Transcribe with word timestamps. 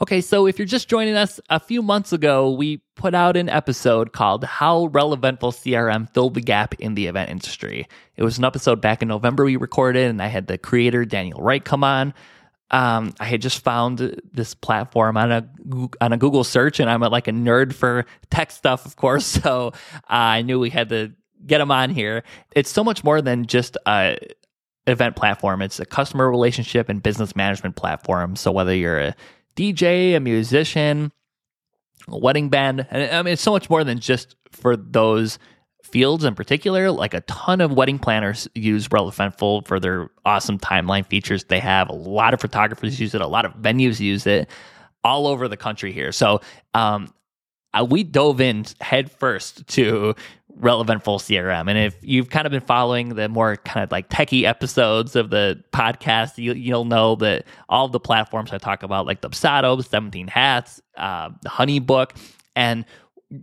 Okay, 0.00 0.20
so 0.20 0.46
if 0.46 0.58
you're 0.60 0.66
just 0.66 0.88
joining 0.88 1.16
us, 1.16 1.40
a 1.50 1.58
few 1.58 1.82
months 1.82 2.12
ago, 2.12 2.52
we 2.52 2.76
put 2.94 3.16
out 3.16 3.36
an 3.36 3.48
episode 3.48 4.12
called 4.12 4.44
How 4.44 4.86
Releventful 4.86 5.52
CRM 5.52 6.08
Filled 6.14 6.34
the 6.34 6.40
Gap 6.40 6.74
in 6.74 6.94
the 6.94 7.08
Event 7.08 7.30
Industry. 7.30 7.88
It 8.16 8.22
was 8.22 8.38
an 8.38 8.44
episode 8.44 8.80
back 8.80 9.02
in 9.02 9.08
November 9.08 9.44
we 9.44 9.56
recorded, 9.56 10.08
and 10.08 10.22
I 10.22 10.28
had 10.28 10.46
the 10.46 10.56
creator, 10.56 11.04
Daniel 11.04 11.40
Wright, 11.40 11.64
come 11.64 11.82
on. 11.82 12.14
Um, 12.70 13.12
I 13.18 13.24
had 13.24 13.42
just 13.42 13.64
found 13.64 14.20
this 14.32 14.54
platform 14.54 15.16
on 15.16 15.32
a 15.32 15.48
on 16.00 16.12
a 16.12 16.18
Google 16.18 16.44
search, 16.44 16.78
and 16.78 16.88
I'm 16.88 17.00
like 17.00 17.26
a 17.26 17.32
nerd 17.32 17.72
for 17.72 18.04
tech 18.30 18.52
stuff, 18.52 18.86
of 18.86 18.94
course. 18.94 19.40
So 19.42 19.72
uh, 19.94 19.98
I 20.08 20.42
knew 20.42 20.60
we 20.60 20.70
had 20.70 20.90
to 20.90 21.12
get 21.44 21.60
him 21.60 21.72
on 21.72 21.90
here. 21.90 22.22
It's 22.54 22.70
so 22.70 22.84
much 22.84 23.02
more 23.02 23.20
than 23.20 23.46
just 23.46 23.76
a 23.86 24.18
event 24.86 25.16
platform. 25.16 25.62
It's 25.62 25.80
a 25.80 25.86
customer 25.86 26.30
relationship 26.30 26.88
and 26.88 27.02
business 27.02 27.34
management 27.34 27.76
platform. 27.76 28.36
So 28.36 28.52
whether 28.52 28.74
you're 28.74 29.00
a 29.00 29.16
DJ, 29.58 30.14
a 30.14 30.20
musician, 30.20 31.10
a 32.06 32.16
wedding 32.16 32.48
band. 32.48 32.86
And 32.90 33.10
I 33.10 33.22
mean, 33.22 33.32
it's 33.32 33.42
so 33.42 33.50
much 33.50 33.68
more 33.68 33.82
than 33.82 33.98
just 33.98 34.36
for 34.52 34.76
those 34.76 35.38
fields 35.82 36.24
in 36.24 36.36
particular. 36.36 36.92
Like 36.92 37.12
a 37.12 37.22
ton 37.22 37.60
of 37.60 37.72
wedding 37.72 37.98
planners 37.98 38.46
use 38.54 38.86
Releventful 38.88 39.66
for 39.66 39.80
their 39.80 40.10
awesome 40.24 40.58
timeline 40.58 41.04
features 41.04 41.44
they 41.44 41.58
have. 41.58 41.88
A 41.88 41.94
lot 41.94 42.34
of 42.34 42.40
photographers 42.40 43.00
use 43.00 43.14
it. 43.14 43.20
A 43.20 43.26
lot 43.26 43.44
of 43.44 43.54
venues 43.54 43.98
use 43.98 44.26
it 44.26 44.48
all 45.02 45.26
over 45.26 45.48
the 45.48 45.56
country 45.56 45.92
here. 45.92 46.12
So 46.12 46.40
um, 46.74 47.12
uh, 47.74 47.86
we 47.88 48.02
dove 48.02 48.40
in 48.40 48.64
head 48.80 49.10
first 49.10 49.66
to 49.68 50.14
Releventful 50.60 51.20
CRM. 51.20 51.68
And 51.68 51.78
if 51.78 51.96
you've 52.02 52.30
kind 52.30 52.46
of 52.46 52.50
been 52.50 52.60
following 52.60 53.10
the 53.10 53.28
more 53.28 53.56
kind 53.56 53.84
of 53.84 53.92
like 53.92 54.08
techie 54.08 54.44
episodes 54.44 55.14
of 55.14 55.30
the 55.30 55.62
podcast, 55.72 56.38
you, 56.38 56.52
you'll 56.54 56.84
know 56.84 57.14
that 57.16 57.44
all 57.68 57.88
the 57.88 58.00
platforms 58.00 58.52
I 58.52 58.58
talk 58.58 58.82
about, 58.82 59.06
like 59.06 59.20
the 59.20 59.28
Dubsado, 59.30 59.84
17 59.84 60.26
Hats, 60.26 60.80
uh, 60.96 61.30
Honeybook. 61.46 62.16
And 62.56 62.84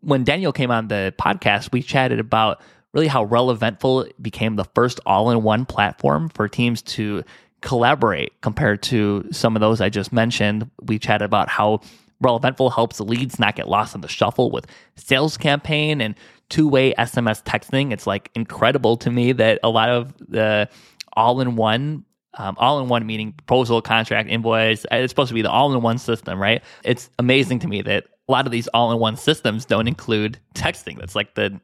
when 0.00 0.24
Daniel 0.24 0.52
came 0.52 0.70
on 0.70 0.88
the 0.88 1.14
podcast, 1.18 1.72
we 1.72 1.82
chatted 1.82 2.20
about 2.20 2.60
really 2.92 3.06
how 3.06 3.24
Releventful 3.24 4.10
became 4.20 4.56
the 4.56 4.64
first 4.64 5.00
all 5.06 5.30
in 5.30 5.42
one 5.42 5.64
platform 5.64 6.28
for 6.28 6.48
teams 6.48 6.82
to 6.82 7.22
collaborate 7.60 8.38
compared 8.40 8.82
to 8.82 9.26
some 9.30 9.56
of 9.56 9.60
those 9.60 9.80
I 9.80 9.88
just 9.88 10.12
mentioned. 10.12 10.70
We 10.82 10.98
chatted 10.98 11.24
about 11.24 11.48
how 11.48 11.80
Releventful 12.22 12.72
helps 12.74 13.00
leads 13.00 13.38
not 13.38 13.56
get 13.56 13.68
lost 13.68 13.94
in 13.94 14.00
the 14.00 14.08
shuffle 14.08 14.50
with 14.50 14.66
sales 14.96 15.36
campaign 15.36 16.00
and 16.00 16.14
two 16.48 16.68
way 16.68 16.92
SMS 16.94 17.42
texting. 17.44 17.92
It's 17.92 18.06
like 18.06 18.30
incredible 18.34 18.96
to 18.98 19.10
me 19.10 19.32
that 19.32 19.60
a 19.62 19.68
lot 19.68 19.88
of 19.88 20.14
the 20.18 20.68
all 21.14 21.40
in 21.40 21.56
one 21.56 22.04
um, 22.34 22.54
all 22.58 22.80
in 22.80 22.88
one 22.88 23.04
meaning 23.04 23.32
proposal, 23.32 23.82
contract, 23.82 24.28
invoice. 24.28 24.84
Uh, 24.84 24.96
it's 24.96 25.10
supposed 25.10 25.28
to 25.28 25.34
be 25.34 25.42
the 25.42 25.50
all 25.50 25.72
in 25.74 25.82
one 25.82 25.98
system, 25.98 26.40
right? 26.40 26.62
It's 26.84 27.10
amazing 27.18 27.58
to 27.60 27.66
me 27.68 27.82
that 27.82 28.04
a 28.28 28.32
lot 28.32 28.46
of 28.46 28.52
these 28.52 28.68
all 28.68 28.92
in 28.92 28.98
one 28.98 29.16
systems 29.16 29.64
don't 29.64 29.88
include 29.88 30.38
texting. 30.54 30.98
That's 30.98 31.16
like 31.16 31.34
the 31.34 31.60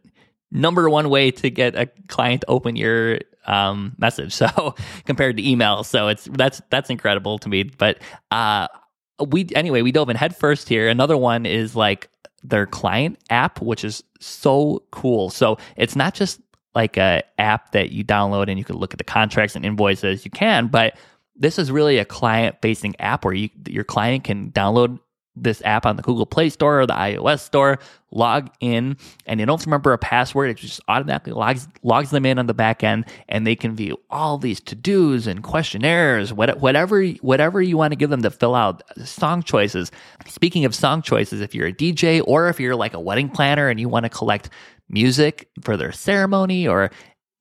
number 0.50 0.89
one 0.89 1.11
way 1.11 1.30
to 1.30 1.50
get 1.50 1.77
a 1.77 1.86
client 2.08 2.42
to 2.42 2.50
open 2.50 2.77
your 2.77 3.18
um, 3.46 3.94
message. 3.98 4.34
So 4.44 4.74
compared 5.05 5.36
to 5.36 5.48
email, 5.48 5.84
so 5.84 6.08
it's 6.08 6.24
that's 6.33 6.61
that's 6.70 6.91
incredible 6.91 7.39
to 7.39 7.48
me. 7.48 7.64
But 7.64 7.98
uh, 8.30 8.68
we 9.20 9.48
anyway 9.55 9.83
we 9.83 9.93
dove 9.93 10.09
in 10.09 10.17
head 10.17 10.37
first 10.37 10.69
here. 10.69 10.89
Another 10.89 11.17
one 11.17 11.47
is 11.47 11.77
like 11.77 12.09
their 12.43 12.67
client 12.67 13.19
app, 13.31 13.61
which 13.61 13.84
is 13.84 14.03
so 14.20 14.83
cool. 14.91 15.31
So 15.31 15.59
it's 15.77 15.97
not 15.97 16.15
just 16.15 16.41
like 16.75 16.97
a 16.97 17.23
app 17.39 17.73
that 17.73 17.91
you 17.91 18.05
download 18.05 18.48
and 18.48 18.59
you 18.59 18.65
can 18.65 18.77
look 18.77 18.92
at 18.92 18.98
the 18.98 19.05
contracts 19.05 19.57
and 19.57 19.65
invoices. 19.65 20.25
You 20.25 20.31
can, 20.31 20.67
but 20.67 20.97
this 21.37 21.59
is 21.59 21.70
really 21.70 21.98
a 21.98 22.05
client 22.05 22.57
facing 22.62 22.95
app 23.01 23.25
where 23.25 23.35
you, 23.35 23.48
your 23.69 23.85
client 23.85 24.25
can 24.25 24.53
download 24.53 24.98
this 25.36 25.60
app 25.64 25.84
on 25.86 25.96
the 25.96 26.02
Google 26.02 26.27
Play 26.27 26.48
Store 26.48 26.80
or 26.80 26.86
the 26.86 26.94
iOS 26.94 27.40
Store, 27.40 27.78
log 28.14 28.50
in, 28.60 28.96
and 29.27 29.40
you 29.40 29.46
don't 29.46 29.58
have 29.58 29.64
to 29.64 29.68
remember 29.68 29.92
a 29.92 29.98
password. 29.98 30.50
It 30.50 30.56
just 30.56 30.80
automatically 30.88 31.32
logs 31.32 31.68
logs 31.82 32.10
them 32.10 32.24
in 32.24 32.38
on 32.38 32.46
the 32.46 32.54
back 32.54 32.84
end, 32.84 33.05
and 33.28 33.46
they 33.46 33.56
can 33.56 33.74
view 33.74 33.98
all 34.11 34.39
these 34.39 34.61
to 34.61 34.74
dos 34.74 35.27
and 35.27 35.42
questionnaires, 35.42 36.33
whatever 36.33 37.05
whatever 37.05 37.61
you 37.61 37.77
want 37.77 37.92
to 37.92 37.96
give 37.96 38.11
them 38.11 38.23
to 38.23 38.30
fill 38.30 38.55
out 38.55 38.83
song 39.05 39.42
choices. 39.42 39.90
Speaking 40.27 40.64
of 40.64 40.74
song 40.74 41.02
choices, 41.02 41.40
if 41.40 41.55
you're 41.55 41.68
a 41.68 41.73
DJ 41.73 42.23
or 42.27 42.48
if 42.48 42.61
you're 42.61 42.77
like 42.77 42.94
a 42.94 43.00
wedding 43.00 43.28
planner 43.28 43.68
and 43.68 43.80
you 43.80 43.89
want 43.89 44.05
to 44.05 44.11
collect 44.11 44.50
music 44.89 45.48
for 45.62 45.77
their 45.77 45.92
ceremony 45.92 46.68
or 46.68 46.90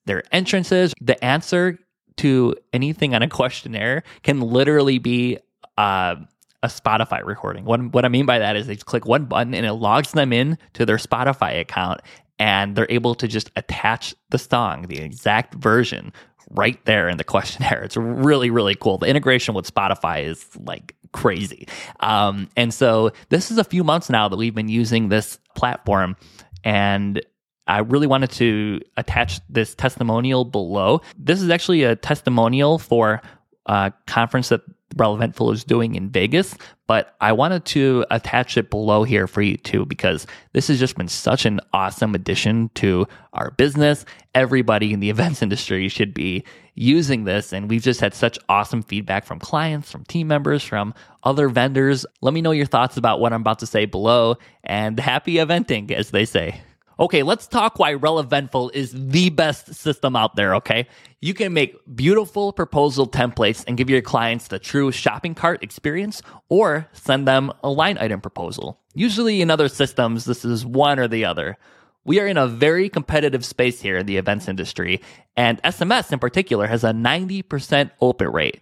their 0.06 0.24
entrances, 0.32 0.92
the 1.00 1.22
answer 1.24 1.78
to 2.16 2.54
anything 2.72 3.14
on 3.14 3.22
a 3.22 3.28
questionnaire 3.28 4.02
can 4.22 4.40
literally 4.40 4.98
be. 4.98 5.38
Uh, 5.76 6.16
a 6.64 6.68
Spotify 6.68 7.24
recording. 7.24 7.64
What, 7.64 7.92
what 7.92 8.04
I 8.04 8.08
mean 8.08 8.24
by 8.24 8.38
that 8.38 8.56
is 8.56 8.66
they 8.66 8.76
click 8.76 9.04
one 9.04 9.26
button 9.26 9.54
and 9.54 9.66
it 9.66 9.74
logs 9.74 10.12
them 10.12 10.32
in 10.32 10.58
to 10.72 10.86
their 10.86 10.96
Spotify 10.96 11.60
account 11.60 12.00
and 12.38 12.74
they're 12.74 12.90
able 12.90 13.14
to 13.16 13.28
just 13.28 13.50
attach 13.54 14.14
the 14.30 14.38
song, 14.38 14.86
the 14.88 14.98
exact 14.98 15.54
version 15.54 16.12
right 16.50 16.82
there 16.86 17.08
in 17.08 17.18
the 17.18 17.24
questionnaire. 17.24 17.82
It's 17.84 17.96
really, 17.96 18.48
really 18.48 18.74
cool. 18.74 18.98
The 18.98 19.06
integration 19.06 19.54
with 19.54 19.72
Spotify 19.72 20.24
is 20.24 20.46
like 20.56 20.96
crazy. 21.12 21.68
Um, 22.00 22.48
and 22.56 22.72
so 22.72 23.12
this 23.28 23.50
is 23.50 23.58
a 23.58 23.64
few 23.64 23.84
months 23.84 24.08
now 24.08 24.28
that 24.28 24.36
we've 24.36 24.54
been 24.54 24.68
using 24.68 25.10
this 25.10 25.38
platform 25.54 26.16
and 26.64 27.20
I 27.66 27.78
really 27.78 28.06
wanted 28.06 28.30
to 28.32 28.80
attach 28.96 29.40
this 29.48 29.74
testimonial 29.74 30.44
below. 30.44 31.00
This 31.18 31.40
is 31.40 31.50
actually 31.50 31.82
a 31.82 31.96
testimonial 31.96 32.78
for 32.78 33.22
a 33.66 33.92
conference 34.06 34.50
that 34.50 34.60
Releventful 34.96 35.52
is 35.52 35.64
doing 35.64 35.94
in 35.94 36.10
Vegas, 36.10 36.56
but 36.86 37.14
I 37.20 37.32
wanted 37.32 37.64
to 37.66 38.04
attach 38.10 38.56
it 38.56 38.70
below 38.70 39.04
here 39.04 39.26
for 39.26 39.42
you 39.42 39.56
too, 39.56 39.84
because 39.86 40.26
this 40.52 40.68
has 40.68 40.78
just 40.78 40.96
been 40.96 41.08
such 41.08 41.46
an 41.46 41.60
awesome 41.72 42.14
addition 42.14 42.70
to 42.76 43.06
our 43.32 43.50
business. 43.52 44.04
Everybody 44.34 44.92
in 44.92 45.00
the 45.00 45.10
events 45.14 45.42
industry 45.42 45.88
should 45.88 46.14
be 46.14 46.44
using 46.74 47.24
this. 47.24 47.52
And 47.52 47.70
we've 47.70 47.82
just 47.82 48.00
had 48.00 48.14
such 48.14 48.38
awesome 48.48 48.82
feedback 48.82 49.24
from 49.24 49.38
clients, 49.38 49.90
from 49.90 50.04
team 50.04 50.28
members, 50.28 50.62
from 50.62 50.94
other 51.22 51.48
vendors. 51.48 52.04
Let 52.20 52.34
me 52.34 52.42
know 52.42 52.50
your 52.50 52.66
thoughts 52.66 52.96
about 52.96 53.20
what 53.20 53.32
I'm 53.32 53.40
about 53.40 53.60
to 53.60 53.66
say 53.66 53.86
below 53.86 54.36
and 54.62 54.98
happy 54.98 55.34
eventing, 55.34 55.90
as 55.90 56.10
they 56.10 56.24
say. 56.24 56.62
Okay, 56.98 57.22
let's 57.24 57.48
talk 57.48 57.78
why 57.78 57.94
Releventful 57.94 58.70
is 58.72 58.92
the 58.92 59.30
best 59.30 59.74
system 59.74 60.14
out 60.14 60.36
there, 60.36 60.54
okay? 60.56 60.86
You 61.20 61.34
can 61.34 61.52
make 61.52 61.76
beautiful 61.96 62.52
proposal 62.52 63.08
templates 63.08 63.64
and 63.66 63.76
give 63.76 63.90
your 63.90 64.02
clients 64.02 64.48
the 64.48 64.60
true 64.60 64.92
shopping 64.92 65.34
cart 65.34 65.62
experience 65.62 66.22
or 66.48 66.88
send 66.92 67.26
them 67.26 67.52
a 67.64 67.70
line 67.70 67.98
item 67.98 68.20
proposal. 68.20 68.80
Usually 68.94 69.40
in 69.40 69.50
other 69.50 69.68
systems, 69.68 70.24
this 70.24 70.44
is 70.44 70.64
one 70.64 71.00
or 71.00 71.08
the 71.08 71.24
other. 71.24 71.56
We 72.04 72.20
are 72.20 72.26
in 72.26 72.36
a 72.36 72.46
very 72.46 72.88
competitive 72.88 73.44
space 73.44 73.80
here 73.80 73.96
in 73.96 74.06
the 74.06 74.18
events 74.18 74.46
industry, 74.46 75.00
and 75.36 75.60
SMS 75.62 76.12
in 76.12 76.18
particular 76.18 76.66
has 76.66 76.84
a 76.84 76.90
90% 76.90 77.90
open 78.00 78.28
rate 78.28 78.60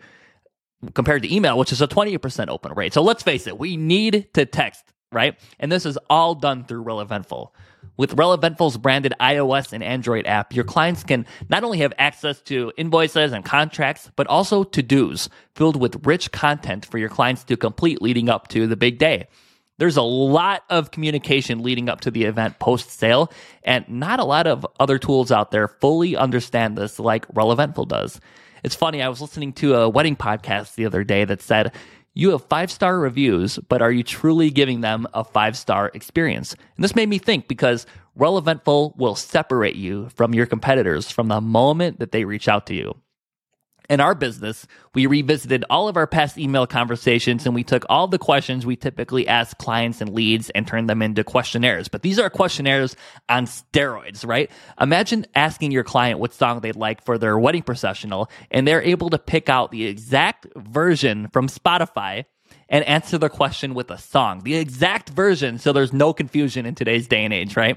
compared 0.94 1.22
to 1.22 1.34
email, 1.34 1.58
which 1.58 1.72
is 1.72 1.82
a 1.82 1.88
20% 1.88 2.48
open 2.48 2.72
rate. 2.74 2.94
So 2.94 3.02
let's 3.02 3.22
face 3.22 3.46
it, 3.46 3.58
we 3.58 3.76
need 3.76 4.28
to 4.34 4.46
text, 4.46 4.84
right? 5.10 5.38
And 5.58 5.70
this 5.70 5.84
is 5.84 5.98
all 6.08 6.34
done 6.34 6.64
through 6.64 6.84
Releventful. 6.84 7.50
With 7.96 8.16
Releventful's 8.16 8.78
branded 8.78 9.12
iOS 9.20 9.72
and 9.72 9.82
Android 9.82 10.26
app, 10.26 10.54
your 10.54 10.64
clients 10.64 11.04
can 11.04 11.26
not 11.50 11.62
only 11.62 11.78
have 11.78 11.92
access 11.98 12.40
to 12.42 12.72
invoices 12.76 13.32
and 13.32 13.44
contracts, 13.44 14.10
but 14.16 14.26
also 14.26 14.64
to 14.64 14.82
dos 14.82 15.28
filled 15.54 15.76
with 15.76 16.06
rich 16.06 16.32
content 16.32 16.86
for 16.86 16.96
your 16.98 17.10
clients 17.10 17.44
to 17.44 17.56
complete 17.56 18.00
leading 18.00 18.30
up 18.30 18.48
to 18.48 18.66
the 18.66 18.76
big 18.76 18.98
day. 18.98 19.28
There's 19.78 19.96
a 19.96 20.02
lot 20.02 20.62
of 20.70 20.90
communication 20.90 21.62
leading 21.62 21.88
up 21.88 22.02
to 22.02 22.10
the 22.10 22.24
event 22.24 22.58
post 22.58 22.90
sale, 22.90 23.30
and 23.62 23.86
not 23.88 24.20
a 24.20 24.24
lot 24.24 24.46
of 24.46 24.66
other 24.80 24.98
tools 24.98 25.30
out 25.30 25.50
there 25.50 25.68
fully 25.68 26.16
understand 26.16 26.78
this 26.78 26.98
like 26.98 27.26
Releventful 27.28 27.88
does. 27.88 28.20
It's 28.62 28.76
funny, 28.76 29.02
I 29.02 29.08
was 29.08 29.20
listening 29.20 29.52
to 29.54 29.74
a 29.74 29.88
wedding 29.88 30.16
podcast 30.16 30.76
the 30.76 30.86
other 30.86 31.04
day 31.04 31.24
that 31.24 31.42
said, 31.42 31.72
you 32.14 32.30
have 32.30 32.44
five 32.44 32.70
star 32.70 32.98
reviews, 32.98 33.58
but 33.68 33.82
are 33.82 33.92
you 33.92 34.02
truly 34.02 34.50
giving 34.50 34.80
them 34.80 35.06
a 35.14 35.24
five 35.24 35.56
star 35.56 35.90
experience? 35.94 36.54
And 36.76 36.84
this 36.84 36.94
made 36.94 37.08
me 37.08 37.18
think 37.18 37.48
because 37.48 37.86
Releventful 38.18 38.96
will 38.96 39.14
separate 39.14 39.76
you 39.76 40.10
from 40.10 40.34
your 40.34 40.46
competitors 40.46 41.10
from 41.10 41.28
the 41.28 41.40
moment 41.40 41.98
that 42.00 42.12
they 42.12 42.24
reach 42.24 42.48
out 42.48 42.66
to 42.66 42.74
you. 42.74 42.94
In 43.92 44.00
our 44.00 44.14
business, 44.14 44.66
we 44.94 45.04
revisited 45.04 45.66
all 45.68 45.86
of 45.86 45.98
our 45.98 46.06
past 46.06 46.38
email 46.38 46.66
conversations 46.66 47.44
and 47.44 47.54
we 47.54 47.62
took 47.62 47.84
all 47.90 48.08
the 48.08 48.18
questions 48.18 48.64
we 48.64 48.74
typically 48.74 49.28
ask 49.28 49.58
clients 49.58 50.00
and 50.00 50.14
leads 50.14 50.48
and 50.48 50.66
turned 50.66 50.88
them 50.88 51.02
into 51.02 51.22
questionnaires. 51.22 51.88
But 51.88 52.00
these 52.00 52.18
are 52.18 52.30
questionnaires 52.30 52.96
on 53.28 53.44
steroids, 53.44 54.26
right? 54.26 54.50
Imagine 54.80 55.26
asking 55.34 55.72
your 55.72 55.84
client 55.84 56.20
what 56.20 56.32
song 56.32 56.60
they'd 56.60 56.74
like 56.74 57.04
for 57.04 57.18
their 57.18 57.38
wedding 57.38 57.64
processional 57.64 58.30
and 58.50 58.66
they're 58.66 58.80
able 58.80 59.10
to 59.10 59.18
pick 59.18 59.50
out 59.50 59.70
the 59.72 59.84
exact 59.84 60.46
version 60.56 61.28
from 61.30 61.48
Spotify 61.48 62.24
and 62.70 62.86
answer 62.86 63.18
the 63.18 63.28
question 63.28 63.74
with 63.74 63.90
a 63.90 63.98
song, 63.98 64.40
the 64.40 64.54
exact 64.54 65.10
version, 65.10 65.58
so 65.58 65.74
there's 65.74 65.92
no 65.92 66.14
confusion 66.14 66.64
in 66.64 66.74
today's 66.74 67.06
day 67.06 67.26
and 67.26 67.34
age, 67.34 67.58
right? 67.58 67.76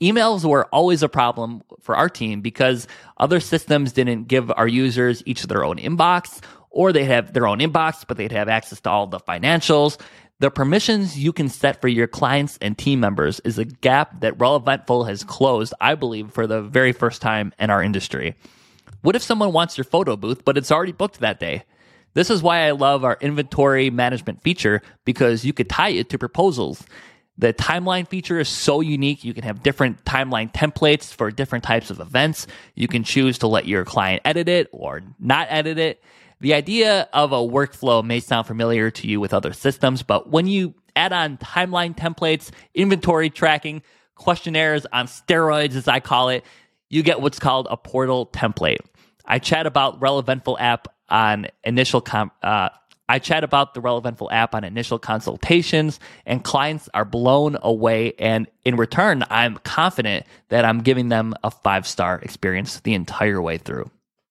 Emails 0.00 0.44
were 0.44 0.66
always 0.66 1.02
a 1.02 1.08
problem 1.08 1.62
for 1.80 1.96
our 1.96 2.08
team 2.08 2.40
because 2.40 2.86
other 3.16 3.40
systems 3.40 3.92
didn't 3.92 4.28
give 4.28 4.52
our 4.52 4.68
users 4.68 5.22
each 5.26 5.42
their 5.44 5.64
own 5.64 5.76
inbox, 5.76 6.40
or 6.70 6.92
they'd 6.92 7.04
have 7.04 7.32
their 7.32 7.48
own 7.48 7.58
inbox, 7.58 8.04
but 8.06 8.16
they'd 8.16 8.30
have 8.30 8.48
access 8.48 8.80
to 8.80 8.90
all 8.90 9.08
the 9.08 9.18
financials. 9.18 10.00
The 10.38 10.52
permissions 10.52 11.18
you 11.18 11.32
can 11.32 11.48
set 11.48 11.80
for 11.80 11.88
your 11.88 12.06
clients 12.06 12.58
and 12.62 12.78
team 12.78 13.00
members 13.00 13.40
is 13.40 13.58
a 13.58 13.64
gap 13.64 14.20
that 14.20 14.38
Releventful 14.38 15.08
has 15.08 15.24
closed, 15.24 15.74
I 15.80 15.96
believe, 15.96 16.30
for 16.30 16.46
the 16.46 16.62
very 16.62 16.92
first 16.92 17.20
time 17.20 17.52
in 17.58 17.70
our 17.70 17.82
industry. 17.82 18.36
What 19.02 19.16
if 19.16 19.22
someone 19.22 19.52
wants 19.52 19.76
your 19.76 19.84
photo 19.84 20.16
booth, 20.16 20.44
but 20.44 20.56
it's 20.56 20.70
already 20.70 20.92
booked 20.92 21.18
that 21.18 21.40
day? 21.40 21.64
This 22.14 22.30
is 22.30 22.42
why 22.42 22.68
I 22.68 22.70
love 22.70 23.04
our 23.04 23.18
inventory 23.20 23.90
management 23.90 24.42
feature 24.42 24.80
because 25.04 25.44
you 25.44 25.52
could 25.52 25.68
tie 25.68 25.90
it 25.90 26.08
to 26.10 26.18
proposals. 26.18 26.84
The 27.38 27.52
timeline 27.54 28.08
feature 28.08 28.40
is 28.40 28.48
so 28.48 28.80
unique. 28.80 29.22
You 29.22 29.32
can 29.32 29.44
have 29.44 29.62
different 29.62 30.04
timeline 30.04 30.52
templates 30.52 31.14
for 31.14 31.30
different 31.30 31.64
types 31.64 31.88
of 31.90 32.00
events. 32.00 32.48
You 32.74 32.88
can 32.88 33.04
choose 33.04 33.38
to 33.38 33.46
let 33.46 33.66
your 33.66 33.84
client 33.84 34.22
edit 34.24 34.48
it 34.48 34.68
or 34.72 35.02
not 35.20 35.46
edit 35.48 35.78
it. 35.78 36.02
The 36.40 36.54
idea 36.54 37.08
of 37.12 37.32
a 37.32 37.36
workflow 37.36 38.04
may 38.04 38.20
sound 38.20 38.46
familiar 38.46 38.90
to 38.90 39.08
you 39.08 39.20
with 39.20 39.32
other 39.32 39.52
systems, 39.52 40.02
but 40.02 40.30
when 40.30 40.46
you 40.46 40.74
add 40.94 41.12
on 41.12 41.36
timeline 41.38 41.96
templates, 41.96 42.50
inventory 42.74 43.30
tracking, 43.30 43.82
questionnaires 44.16 44.84
on 44.92 45.06
steroids, 45.06 45.76
as 45.76 45.88
I 45.88 46.00
call 46.00 46.28
it, 46.28 46.44
you 46.90 47.02
get 47.02 47.20
what's 47.20 47.38
called 47.38 47.68
a 47.70 47.76
portal 47.76 48.26
template. 48.26 48.78
I 49.24 49.38
chat 49.38 49.66
about 49.66 50.00
Releventful 50.00 50.56
app 50.58 50.88
on 51.08 51.46
initial 51.64 52.00
com- 52.00 52.32
uh, 52.42 52.70
I 53.08 53.18
chat 53.18 53.44
about 53.44 53.74
the 53.74 53.80
Releventful 53.80 54.30
app 54.30 54.54
on 54.54 54.64
initial 54.64 54.98
consultations, 54.98 55.98
and 56.26 56.44
clients 56.44 56.88
are 56.94 57.04
blown 57.04 57.56
away. 57.62 58.12
And 58.18 58.46
in 58.64 58.76
return, 58.76 59.24
I'm 59.30 59.56
confident 59.58 60.26
that 60.48 60.64
I'm 60.64 60.80
giving 60.80 61.08
them 61.08 61.34
a 61.42 61.50
five 61.50 61.86
star 61.86 62.18
experience 62.20 62.80
the 62.80 62.94
entire 62.94 63.40
way 63.40 63.58
through. 63.58 63.90